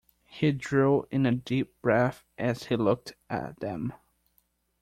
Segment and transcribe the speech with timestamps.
[0.25, 3.93] He drew in a deep breath as he looked at them.